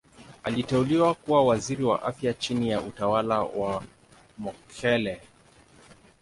Aliteuliwa 0.43 1.13
kuwa 1.15 1.45
Waziri 1.45 1.83
wa 1.83 2.03
Afya 2.03 2.33
chini 2.33 2.69
ya 2.69 2.81
utawala 2.81 3.41
wa 3.41 3.83
Mokhehle. 4.37 5.21